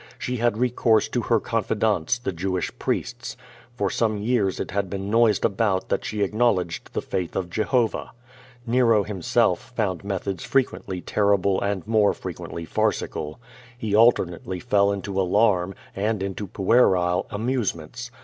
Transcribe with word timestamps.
She 0.17 0.37
had 0.37 0.57
recourse 0.57 1.07
to 1.09 1.21
her 1.21 1.39
confidants, 1.39 2.17
the 2.17 2.31
Jewish 2.31 2.71
priests. 2.79 3.37
For 3.77 3.91
some 3.91 4.17
years 4.17 4.59
it 4.59 4.71
had 4.71 4.89
been 4.89 5.11
noised 5.11 5.45
about 5.45 5.89
that 5.89 6.03
she 6.03 6.23
acknowledged 6.23 6.93
the 6.95 7.03
faith 7.03 7.35
of 7.35 7.51
Jehovah. 7.51 8.11
Nero, 8.65 9.03
himself, 9.03 9.71
found 9.75 10.03
methods 10.03 10.43
frequently 10.43 11.01
terrible 11.01 11.61
and 11.61 11.85
more 11.85 12.15
frequently 12.15 12.65
farcical. 12.65 13.39
He 13.77 13.93
alternately 13.95 14.59
fell 14.59 14.91
into 14.91 15.21
alarm, 15.21 15.75
and 15.95 16.23
into 16.23 16.47
puerile 16.47 17.27
amusements. 17.29 18.09